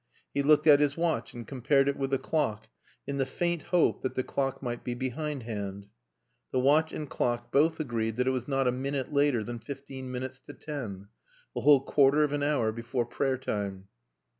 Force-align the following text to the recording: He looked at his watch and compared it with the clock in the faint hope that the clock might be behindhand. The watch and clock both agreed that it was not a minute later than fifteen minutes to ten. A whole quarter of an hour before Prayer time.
He 0.33 0.41
looked 0.41 0.65
at 0.65 0.79
his 0.79 0.97
watch 0.97 1.31
and 1.35 1.47
compared 1.47 1.87
it 1.87 1.95
with 1.95 2.09
the 2.09 2.17
clock 2.17 2.67
in 3.05 3.17
the 3.17 3.25
faint 3.27 3.61
hope 3.61 4.01
that 4.01 4.15
the 4.15 4.23
clock 4.23 4.63
might 4.63 4.83
be 4.83 4.95
behindhand. 4.95 5.89
The 6.51 6.59
watch 6.59 6.91
and 6.91 7.07
clock 7.07 7.51
both 7.51 7.79
agreed 7.79 8.15
that 8.15 8.25
it 8.25 8.31
was 8.31 8.47
not 8.47 8.67
a 8.67 8.71
minute 8.71 9.13
later 9.13 9.43
than 9.43 9.59
fifteen 9.59 10.09
minutes 10.11 10.41
to 10.41 10.53
ten. 10.55 11.09
A 11.55 11.61
whole 11.61 11.81
quarter 11.81 12.23
of 12.23 12.33
an 12.33 12.41
hour 12.41 12.71
before 12.71 13.05
Prayer 13.05 13.37
time. 13.37 13.89